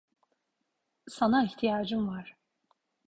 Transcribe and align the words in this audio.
Sana 1.09 1.43
ihtiyacım 1.43 2.07
var. 2.07 2.35